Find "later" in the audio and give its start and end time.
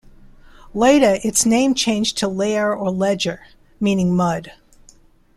0.73-1.19